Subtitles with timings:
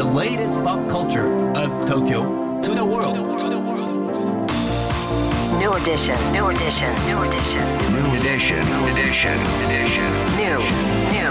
[0.00, 2.22] the latest pop culture of Tokyo
[2.62, 3.16] to the world.
[5.60, 6.16] New edition.
[6.32, 6.88] New edition.
[7.04, 7.60] New edition.
[7.92, 8.64] New edition.
[8.88, 9.36] Edition.
[9.68, 10.08] Edition.
[10.40, 10.56] New.
[11.12, 11.30] New.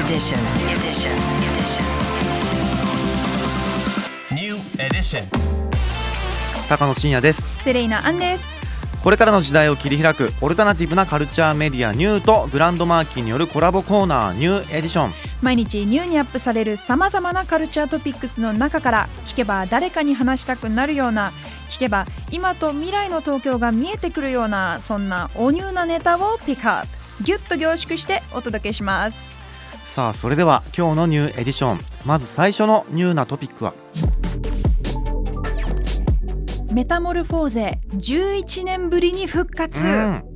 [0.00, 0.40] Edition.
[0.72, 1.12] Edition.
[1.50, 1.84] Edition.
[4.32, 5.28] New edition.
[6.70, 8.62] 高野真也ですセレイナアンです
[9.04, 21.32] これからの時代を切り開くオルタナティブなカルチャーメディアニューとグランドマーキーによるコラボコーナーニューエディション毎日ニューにアップされるさまざまなカルチャートピックスの中から聞けば誰かに話したくなるような
[21.70, 26.86] 聞けば今と未来の東京が見えてくるようなそんなおニューなネタをピックアッ
[27.18, 29.32] プギュッと凝縮してお届けします。
[29.84, 31.80] さあそれでは今日の New Edition。
[32.04, 33.72] まず最初のニューなトピックは？
[36.72, 40.29] メタモルフォーゼ11年ぶりに復活、うん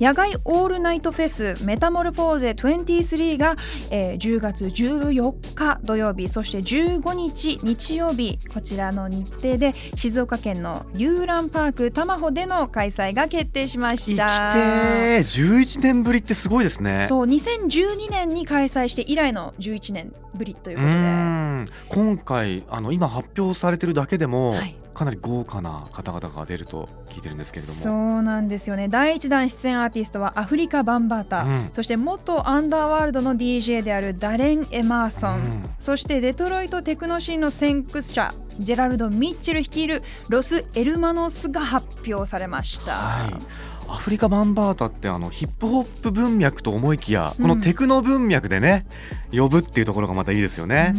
[0.00, 3.56] 野外オールナイトフェスメタモルフォーゼ23が、
[3.90, 17.06] えー10月14日土曜日そして15日日曜日こちらの日程で静岡県の遊覧パークタマホでの開催が決定しま生きてしたー11年ぶりってすごいですね。
[17.08, 20.98] そう2012年に開催して以来の11年ぶりといううことで。
[20.98, 21.66] ん。
[21.88, 24.76] 今回あの今発表されてるだけでも、はい。
[24.96, 27.78] かなり豪華な方々が出ると聞いてるんですけれども。
[27.78, 28.88] そうなんですよね。
[28.88, 31.68] 第一弾出演アーティストはアフリカ・バンバータ、うん。
[31.72, 35.70] そして元アンダーワールドの DJ であるダレン・エマーソン、うん。
[35.78, 42.92] そしてデトロイトテクノシーンの先駆者ジェラルド・ミッチェル率いるロス・エルマノスが発表されました。
[42.92, 47.48] はいアフリカ・バンバータってあのヒップホップ文脈と思いきや、うん。
[47.48, 48.86] このテクノ文脈でね
[49.32, 50.98] 呼ぶっていうところがまたいいですよね、う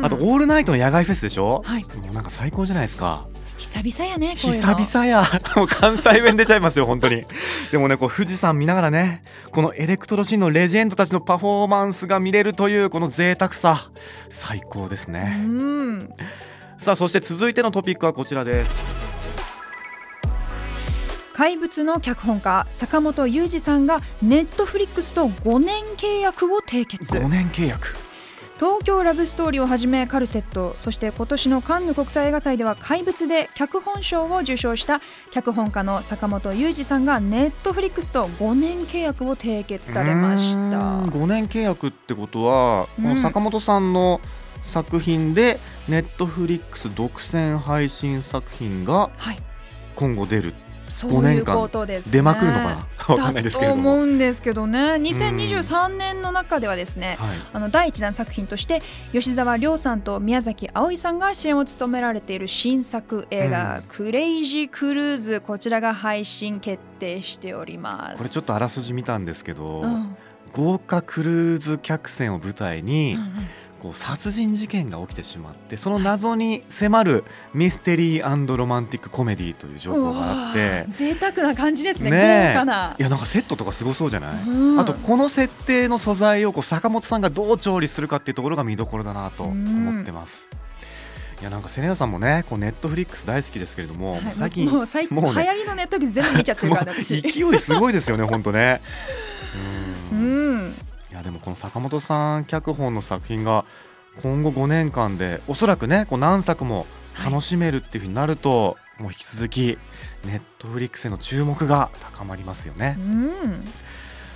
[0.00, 0.04] ん。
[0.04, 1.84] あとオールナイトの野外フェスでしょ、はい。
[1.84, 3.26] もうなんか最高じゃないですか。
[3.58, 5.24] 久々やね久々や。
[5.56, 7.24] もう関西弁出ちゃいますよ本当に。
[7.72, 13.90] でもねこう富士山見ながらねこのエレクトロシーンのレジェンドたちのパフォーマンスが見れるというこの贅沢さ。
[14.30, 16.08] 最高ですうね、ん。
[16.78, 18.97] さあそして続いてのトピックはこちらです
[21.38, 27.14] 怪物の脚本家坂本雄二さんがネットフリックスと5年契約を締結。
[27.14, 27.94] 5年契約。
[28.58, 41.02] 東京ラブストーリーをはじめカルテットそして今年のカンヌ国際映画祭では怪物で脚本賞を受賞した脚本家の坂本雄二さんがネットフリックスと5年契約を締結されました。
[41.02, 43.04] 5年契約ってことは、うん。
[43.04, 44.20] この坂本さんの
[44.64, 49.38] 作品でネットフリックス独占配信作品がはい。
[49.94, 50.52] 今後出る
[50.98, 52.88] そういうことです、ね、出まくるのかな？
[53.14, 54.78] わかんないですけれども、だと思うんですけどね。
[54.94, 58.82] 2023年の中ではですね、はい、あの第一弾作品として
[59.12, 68.16] 吉沢亮さんと宮崎あおいさんが主演を務められている新作映画「クレイジークルーズ」こちらが配信決定しております。
[68.16, 70.16] これちょっとあらすじ見たんですけど、うん。
[70.52, 73.46] 豪華クルーズ客船を舞台に、うんうん
[73.78, 77.24] こう殺人事件が起きてしまってその謎に迫る
[77.54, 82.96] ミステリーロマンティックコメディという情報があって贅沢な感じですねねえ豪華な。
[82.98, 84.80] いやなんかセットとかすごそうじゃない、うん。
[84.80, 90.48] あとこの設定の素材をこう坂本さんがどう調理するかっていうところが見どころだなと思ってます。
[91.40, 97.20] いやなんかセレナさんもねこうネットフリックス大好きですけれども、はい最近もう最近もうね流行りのネット全部見ちゃってるから私。
[97.20, 98.80] 勢いすごいですよね本当ね。
[99.54, 99.77] ううん
[101.28, 103.66] でもこの坂本さん脚本の作品が
[104.22, 106.86] 今後5年間でおそらくねこう何作も
[107.22, 109.76] 楽しめるっていうふうになると、もう引き続き
[110.24, 113.02] ネットフリックスへの注目が高まりますよねう。
[113.02, 113.32] ん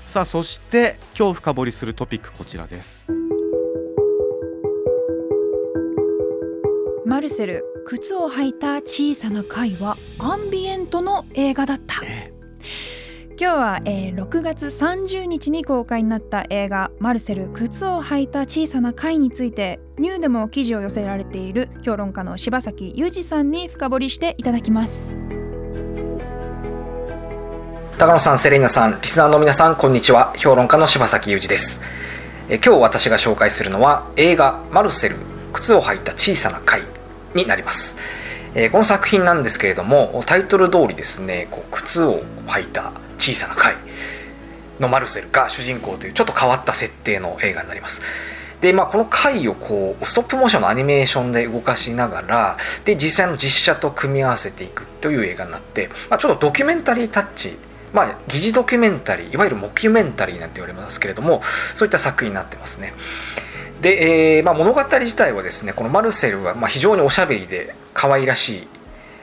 [0.04, 3.09] さあそして今日深掘りするトピックこちらです。
[7.06, 12.22] マルセル靴を履いた小さな貝はアンビエントの映画だったえ
[13.41, 25.15] 今日は、えー6月30日に公開になった映画「マルセル靴を履いた小さな貝」についてニューでも記事を寄せられている評論家の柴崎裕二さんに深掘りしていただきます
[27.98, 30.34] 高野さん、セレイナさん、リスナーの皆さん、こんにちは。
[30.37, 31.81] 評論家の柴崎裕二です。
[32.48, 35.16] え今日私が紹介するのは映画「マルセル
[35.53, 36.83] 靴を履いた小さな貝」
[37.34, 37.98] になります。
[38.54, 42.92] えこの作品なんですけれどもタイトル通りですねこう靴を履いた
[43.22, 43.77] 小さな貝
[44.80, 48.03] のマルセルが主人公というちょっと変わった設定の映画になります。
[48.60, 57.57] で、まあ、この貝をこうストップモーションのアニメーションで動かしながらで実際の実写と組み合わせていくという映画になって、まあ、ちょっとドキュメンタリータッチ
[57.92, 61.42] まあ、疑似ドキュメンタリーいわゆるモキュメンタリーなんて言われますけれども
[61.74, 62.95] そういった作品になってますね。
[63.83, 68.69] で、えーまあ、物語自体はですねこのマルセルはま非常におしゃべりで可愛らしい、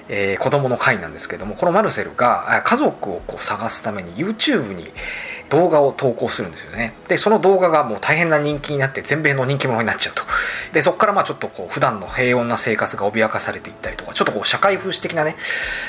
[0.10, 4.92] えー子供の会なんですけどもこのマルセルが家族をこう探すために YouTube に
[5.50, 6.94] 動画を投稿するんですよね。
[7.08, 10.24] でその動画がもう大変な人気になって全米の人気者になっちゃうと。
[10.74, 15.36] でそこからまあちょっとこう普段の平穏な生活が脅かされていったりとかちょっとこう社会風刺的なね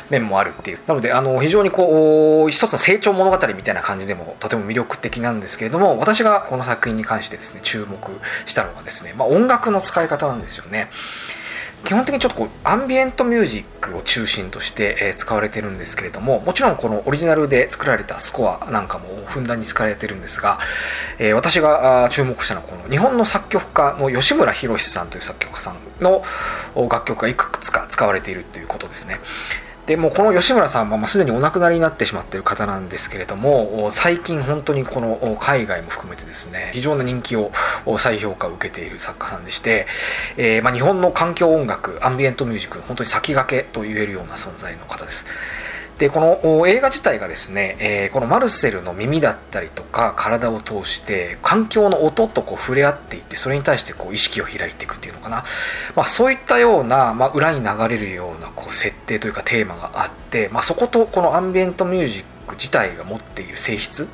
[0.09, 0.79] 面もあるっていう。
[0.87, 7.99] なのであの非常にこう一つの成長物語みたいな感じでもとても魅力的なんですけれども私がこの作品に関してですね注目
[8.47, 10.91] したのがですね、まあ、音楽の使い方なんですよね。
[11.85, 20.59] 基本的にちょっとこうアンビエントミュージックを中心として、え、使われてるんですけれどももちろんこのオリジナルで作られたスコアなんかもふんだんに使われてるんですが、
[21.19, 26.23] え、私が注目したのはこの日本の作曲家の吉村博さんという作曲家さんの
[26.89, 29.21] 楽曲がいくつか使われているということですね。
[29.87, 37.51] でもこの吉村さんはまあすでにお亡くなりになってしまっている方なんですけれども最近本当にこの海外も含めてですね非常な人気を
[37.99, 39.87] 再評価を受けている作家さんでして、
[40.37, 45.27] えー、まあ日本の環境音楽アンビエントミュージックの本当に先駆けと言えるような存在の方です。
[46.01, 55.45] でこの映画自体がですね、えー、このマルセルの耳だったりとか体を通して環境の音とこう触れ合っていってそれに対してこう意識を開いていくっていうのかな、
[55.95, 64.09] まあ、そういったような、まあ、裏に流れるようなこう設定というかテーマがあって、まあ、そことこのアンビエントミュージック自体が持っている性質、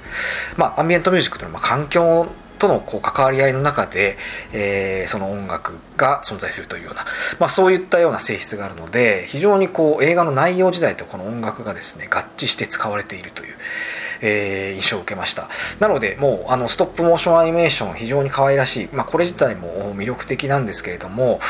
[0.56, 2.26] まあ、アンビエントミュージックというのは環境
[2.58, 4.16] とのこう関わり合いの中で、
[4.52, 7.04] えー、その音楽が存在するというような、
[7.38, 13.54] まあ、そういったような性質があるので非常にこう映画の内容自体とこの音楽がですね合致して使われているという、
[14.20, 15.48] えー、印象を受けました。
[15.80, 21.40] なのでもうあのストップモーションアニメーション非常に可愛らしい、まあ、これ自体も魅力的なんですけれども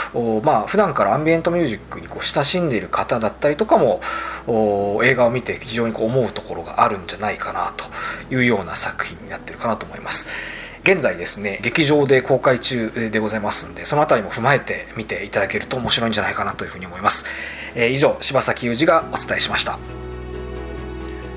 [0.42, 4.00] まあ普段からアンビエントミュージックにこう親しんでいる方だったりとかも
[5.04, 7.84] 映画を見て非常にこう思うところがあるんじゃないかなと
[8.34, 10.55] いうような作品になってるかなと思います。
[10.86, 17.26] 現在ですね劇場で公開中でございますんでその辺りも踏まえて見ていただけると面白いんじゃないかなというふうに思います、
[17.74, 19.80] えー、以上柴崎裕二がお伝えしました。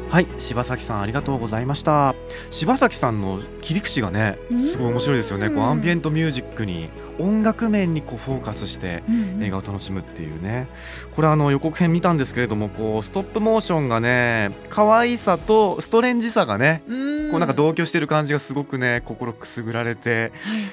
[0.10, 2.16] はい柴崎さんありがとうございました。
[2.50, 5.50] 柴崎さんの切り口がねすごい面白いですよね。
[5.50, 9.04] こうアンビエントミュージックに音楽面にこうフォーカスして
[9.40, 10.68] 映画を楽しむっていうね、
[11.16, 16.82] これあの予告編見たんですけれどもこうストップモーションがね可愛さとストレンジさがね
[17.30, 20.32] こうなんか同居してる感じがすごくね心くすぐられて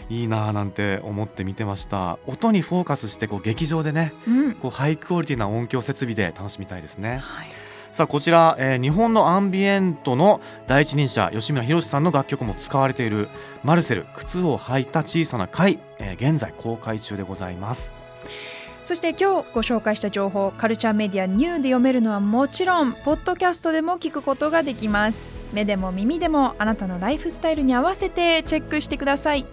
[0.08, 0.24] い。
[0.24, 2.18] いなーなんて思って見てました。
[2.26, 4.12] 音にフォーカスしてこう劇場でね、
[4.62, 7.18] こうハイクオリティな音響設備で楽しみたいですね。
[7.18, 7.48] はい。
[7.96, 13.28] さあこちら、えー、日本のアンビエントの第一人者吉村博さんの楽曲も使われている
[13.64, 17.94] マルセル靴を履いた小さな貝、えー、現在公開中でございます
[18.86, 25.36] そして今日ご紹介した情報カルチャーメディアニューで読めるのはもちろんポッドキャストでも聞くことができます。
[25.52, 29.46] 目でも耳でもあなたのライフスタイルに合わせてチェックしてください